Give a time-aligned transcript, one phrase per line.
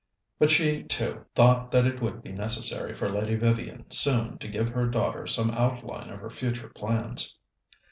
[0.39, 4.69] But she, too, thought that it would be necessary for Lady Vivian soon to give
[4.69, 7.37] her daughter some outline of her future plans.